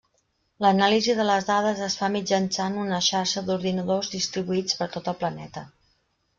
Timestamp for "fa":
1.99-2.09